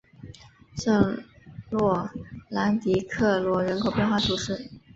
[0.77, 1.23] 圣
[1.69, 2.09] 洛
[2.49, 4.71] 朗迪克罗人口变化图示